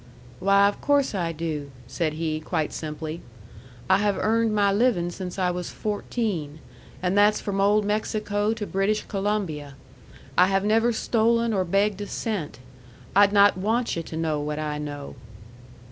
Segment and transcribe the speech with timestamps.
[0.39, 3.21] "Why, of course I do," said he, quite simply.
[3.87, 6.57] "I have earned my living since I was fourteen.
[7.03, 9.75] And that's from old Mexico to British Columbia.
[10.35, 12.57] I have never stolen or begged a cent.
[13.15, 15.13] I'd not want yu' to know what I know."